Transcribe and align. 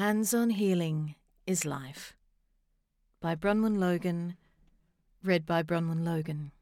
Hands 0.00 0.32
on 0.32 0.48
Healing 0.48 1.14
is 1.46 1.66
Life 1.66 2.16
by 3.20 3.34
Bronwen 3.34 3.76
Logan, 3.76 4.38
read 5.22 5.44
by 5.44 5.62
Bronwen 5.62 6.06
Logan. 6.06 6.52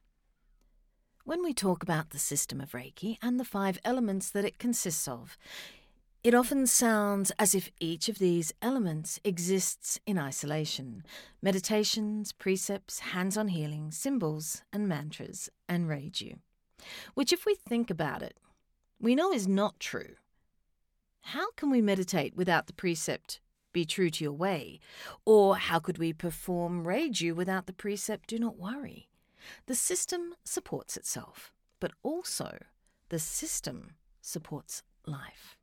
When 1.23 1.45
we 1.45 1.55
talk 1.55 1.85
about 1.85 2.11
the 2.11 2.19
system 2.19 2.61
of 2.61 2.73
Reiki 2.73 3.17
and 3.23 3.39
the 3.39 3.45
five 3.45 3.79
elements 3.85 4.29
that 4.31 4.45
it 4.45 4.59
consists 4.59 5.07
of, 5.07 5.39
it 6.25 6.35
often 6.35 6.67
sounds 6.67 7.31
as 7.39 7.55
if 7.55 7.71
each 7.79 8.09
of 8.09 8.19
these 8.19 8.53
elements 8.61 9.21
exists 9.23 10.01
in 10.05 10.19
isolation 10.19 11.05
meditations, 11.41 12.33
precepts, 12.33 12.99
hands 12.99 13.37
on 13.37 13.47
healing, 13.47 13.93
symbols, 13.93 14.65
and 14.73 14.89
mantras, 14.89 15.49
and 15.69 15.89
Reiju. 15.89 16.39
Which, 17.15 17.33
if 17.33 17.47
we 17.47 17.55
think 17.55 17.89
about 17.89 18.21
it, 18.21 18.37
we 19.01 19.15
know 19.15 19.31
is 19.31 19.47
not 19.47 19.79
true. 19.79 20.17
How 21.33 21.51
can 21.57 21.69
we 21.69 21.83
meditate 21.83 22.35
without 22.35 22.69
the 22.69 22.73
precept, 22.73 23.41
be 23.75 23.85
true 23.85 24.09
to 24.09 24.25
your 24.25 24.33
way? 24.33 24.81
Or 25.27 25.59
how 25.59 25.79
could 25.79 25.99
we 25.99 26.15
perform 26.15 26.85
Reiju 26.85 27.37
without 27.37 27.67
the 27.67 27.75
precept, 27.75 28.31
do 28.31 28.39
not 28.39 28.57
worry? 28.57 29.11
The 29.67 29.75
system 29.75 30.37
supports 30.45 30.97
itself, 30.97 31.53
but 31.81 31.93
also 32.03 32.57
the 33.11 33.19
system 33.19 33.91
supports 34.23 34.83
life. 35.05 35.59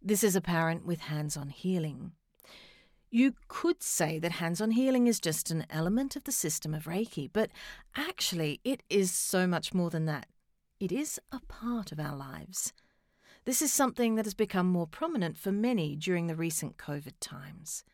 This 0.00 0.24
is 0.24 0.34
apparent 0.34 0.86
with 0.86 1.00
hands 1.00 1.36
on 1.36 1.50
healing. 1.50 2.12
You 3.10 3.34
could 3.48 3.82
say 3.82 4.18
that 4.18 4.32
hands 4.32 4.62
on 4.62 4.70
healing 4.70 5.06
is 5.06 5.20
just 5.20 5.50
an 5.50 5.66
element 5.68 6.16
of 6.16 6.24
the 6.24 6.32
system 6.32 6.72
of 6.72 6.84
Reiki, 6.84 7.28
but 7.30 7.50
actually, 7.94 8.60
it 8.64 8.82
is 8.88 9.10
so 9.10 9.46
much 9.46 9.74
more 9.74 9.90
than 9.90 10.06
that. 10.06 10.24
It 10.80 10.90
is 10.90 11.20
a 11.30 11.40
part 11.40 11.92
of 11.92 12.00
our 12.00 12.16
lives. 12.16 12.72
This 13.44 13.60
is 13.60 13.72
something 13.72 14.14
that 14.14 14.24
has 14.24 14.34
become 14.34 14.66
more 14.66 14.86
prominent 14.86 15.36
for 15.36 15.52
many 15.52 15.96
during 15.96 16.26
the 16.26 16.36
recent 16.36 16.78
COVID 16.78 17.12
times. 17.20 17.84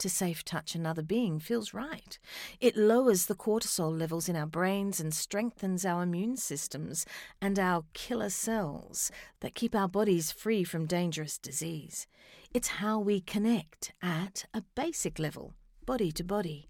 To 0.00 0.10
safe 0.10 0.44
touch 0.44 0.74
another 0.74 1.02
being 1.02 1.40
feels 1.40 1.72
right. 1.72 2.18
It 2.60 2.76
lowers 2.76 3.24
the 3.24 3.34
cortisol 3.34 3.98
levels 3.98 4.28
in 4.28 4.36
our 4.36 4.46
brains 4.46 5.00
and 5.00 5.14
strengthens 5.14 5.86
our 5.86 6.02
immune 6.02 6.36
systems 6.36 7.06
and 7.40 7.58
our 7.58 7.84
killer 7.94 8.28
cells 8.28 9.10
that 9.40 9.54
keep 9.54 9.74
our 9.74 9.88
bodies 9.88 10.30
free 10.30 10.64
from 10.64 10.84
dangerous 10.84 11.38
disease. 11.38 12.06
It's 12.52 12.68
how 12.68 12.98
we 12.98 13.22
connect 13.22 13.94
at 14.02 14.44
a 14.52 14.62
basic 14.74 15.18
level, 15.18 15.54
body 15.86 16.12
to 16.12 16.24
body. 16.24 16.68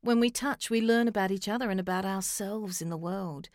When 0.00 0.20
we 0.20 0.30
touch, 0.30 0.70
we 0.70 0.80
learn 0.80 1.08
about 1.08 1.30
each 1.30 1.48
other 1.48 1.68
and 1.68 1.78
about 1.78 2.06
ourselves 2.06 2.80
in 2.80 2.88
the 2.88 2.96
world. 2.96 3.50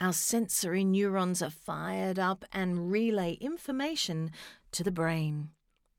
Our 0.00 0.12
sensory 0.12 0.84
neurons 0.84 1.40
are 1.42 1.50
fired 1.50 2.18
up 2.18 2.44
and 2.52 2.90
relay 2.90 3.34
information 3.34 4.32
to 4.72 4.82
the 4.82 4.90
brain. 4.90 5.50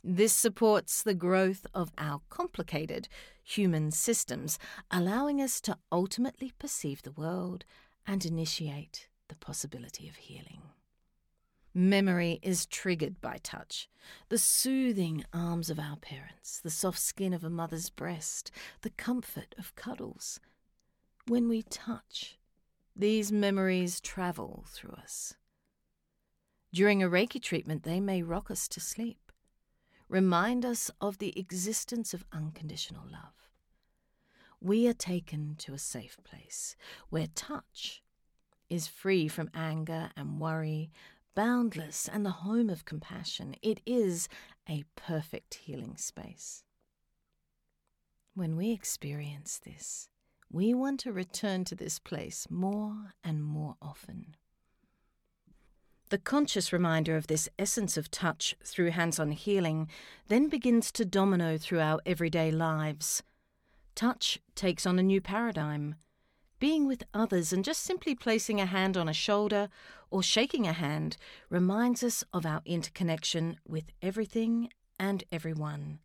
This 0.04 0.34
supports 0.34 1.02
the 1.02 1.16
growth 1.16 1.66
of 1.74 1.92
our 1.98 2.22
complicated 2.30 3.08
human 3.44 3.92
systems, 3.92 4.60
allowing 4.92 5.42
us 5.42 5.60
to 5.62 5.78
ultimately 5.92 6.52
perceive 6.60 7.02
the 7.02 7.12
world 7.12 7.66
and 8.06 8.26
initiate 8.26 9.08
the 9.30 9.36
possibility 9.36 10.08
of 10.08 10.16
healing. 10.16 10.62
Memory 11.74 12.40
is 12.42 12.66
triggered 12.66 13.20
by 13.20 13.38
touch. 13.44 13.90
The 14.30 14.38
soothing 14.38 15.26
arms 15.34 15.70
of 15.70 15.80
our 15.80 15.98
parents, 15.98 16.60
the 16.60 16.70
soft 16.70 17.00
skin 17.00 17.34
of 17.34 17.44
a 17.44 17.50
mother's 17.50 17.90
breast, 17.90 18.52
the 18.82 18.92
comfort 18.92 19.56
of 19.58 19.76
cuddles. 19.76 20.40
When 21.28 21.50
we 21.50 21.64
touch, 21.64 22.38
these 22.96 23.32
memories 23.32 24.00
travel 24.00 24.66
through 24.70 24.94
us. 24.94 25.36
During 26.74 27.02
a 27.02 27.10
Reiki 27.10 27.42
treatment, 27.42 27.84
they 27.84 28.00
may 28.00 28.22
rock 28.22 28.50
us 28.52 28.68
to 28.70 28.80
sleep 28.80 29.26
remind 30.08 30.66
us 30.66 30.92
of 31.02 31.18
the 31.18 31.38
existence 31.38 32.14
of 32.14 32.26
unconditional 32.32 33.04
love. 33.12 33.50
We 34.62 34.88
are 34.88 34.94
taken 34.94 35.56
to 35.60 35.74
a 35.74 35.80
safe 35.80 36.18
place 36.24 36.76
where 37.10 37.28
touch 37.34 38.02
is 38.70 38.88
free 38.88 39.28
from 39.28 39.50
anger 39.54 40.10
and 40.16 40.40
worry, 40.40 40.92
boundless 41.36 42.08
and 42.12 42.26
the 42.26 42.32
home 42.32 42.70
of 42.70 42.86
compassion. 42.86 43.56
It 43.62 43.82
is 43.86 44.28
a 44.70 44.86
perfect 44.96 45.56
healing 45.56 45.98
space. 45.98 46.64
When 48.34 48.56
we 48.56 48.72
experience 48.72 49.60
this, 49.64 50.10
we 50.56 50.74
want 50.74 51.02
to 51.02 51.12
return 51.12 51.66
to 51.66 51.76
this 51.76 52.00
place 52.00 52.48
more 52.50 53.14
and 53.26 53.44
more 53.44 53.76
often. 53.82 54.38
The 56.12 56.18
conscious 56.18 56.72
reminder 56.72 57.18
of 57.18 57.28
this 57.28 57.50
essence 57.60 57.98
of 57.98 58.10
touch 58.10 58.56
through 58.64 58.92
hands 58.92 59.20
on 59.20 59.32
healing 59.32 59.90
then 60.30 60.48
begins 60.48 60.94
to 60.94 61.04
domino 61.04 61.58
through 61.58 61.82
our 61.82 62.00
everyday 62.06 62.52
lives. 62.52 63.22
Touch 63.96 64.40
takes 64.56 64.86
on 64.86 64.98
a 64.98 65.04
new 65.04 65.20
paradigm. 65.20 65.96
Being 66.58 66.88
with 66.88 67.04
others 67.14 67.52
and 67.52 67.66
just 67.66 67.82
simply 67.82 68.16
placing 68.16 68.62
a 68.62 68.66
hand 68.66 68.96
on 68.96 69.10
a 69.10 69.14
shoulder 69.14 69.68
or 70.10 70.24
shaking 70.24 70.66
a 70.66 70.72
hand 70.72 71.18
reminds 71.50 72.02
us 72.02 72.24
of 72.32 72.46
our 72.46 72.62
interconnection 72.66 73.58
with 73.68 73.92
everything 74.02 74.70
and 74.98 75.26
everyone. 75.34 76.00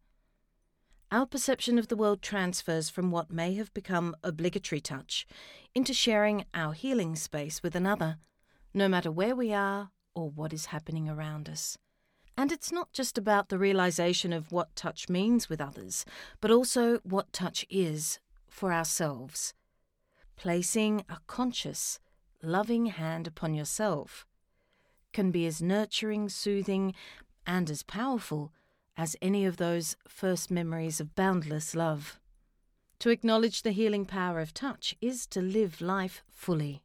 Our 1.13 1.27
perception 1.27 1.77
of 1.77 1.89
the 1.89 1.97
world 1.97 2.23
transfers 2.23 2.89
from 2.89 3.11
what 3.11 3.33
may 3.33 3.55
have 3.55 3.75
become 3.75 4.15
obligatory 4.23 4.81
touch 4.81 5.27
into 5.75 5.93
sharing 5.93 6.45
our 6.55 6.73
healing 6.73 7.17
space 7.17 7.63
with 7.63 7.75
another 7.75 8.19
no 8.73 8.89
matter 8.89 9.11
where 9.11 9.35
we 9.35 9.53
are 9.53 9.91
or 10.15 10.31
what 10.31 10.53
is 10.53 10.67
happening 10.67 11.09
around 11.09 11.49
us. 11.49 11.77
And 12.37 12.53
it's 12.53 12.71
not 12.71 12.93
just 12.93 13.19
about 13.19 13.49
the 13.49 13.59
realization 13.59 14.33
of 14.33 14.53
what 14.53 14.77
touch 14.77 15.09
means 15.09 15.49
with 15.49 15.61
others, 15.61 16.05
but 16.41 16.53
also 16.53 16.99
what 16.99 17.33
touch 17.33 17.67
is 17.69 18.21
for 18.49 18.73
ourselves. 18.73 19.53
Placing 20.37 21.05
a 21.09 21.19
conscious, 21.27 21.99
loving 22.43 22.87
hand 22.87 23.27
upon 23.27 23.55
yourself 23.55 24.27
can 25.13 25.33
be 25.33 25.45
as 25.47 25.61
nurturing, 25.61 26.29
soothing, 26.29 26.95
and 27.47 27.69
as 27.69 27.83
powerful 27.83 28.53
as 28.97 29.17
any 29.23 29.45
of 29.45 29.57
those 29.57 29.97
first 30.09 30.51
memories 30.51 31.01
of 31.01 31.15
boundless 31.15 31.75
love. 31.75 32.19
To 33.01 33.11
acknowledge 33.11 33.63
the 33.63 33.73
healing 33.73 34.05
power 34.05 34.41
of 34.41 34.53
touch 34.53 34.95
is 35.01 35.27
to 35.29 35.41
live 35.41 35.81
life 35.81 36.23
fully. 36.29 36.83